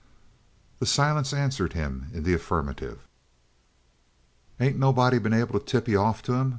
The 0.79 0.87
silence 0.87 1.31
answered 1.31 1.73
him 1.73 2.07
in 2.11 2.23
the 2.23 2.33
affirmative. 2.33 3.07
"Ain't 4.59 4.79
nobody 4.79 5.19
been 5.19 5.31
able 5.31 5.59
to 5.59 5.63
tip 5.63 5.87
you 5.87 5.99
off 5.99 6.23
to 6.23 6.33
him?" 6.33 6.49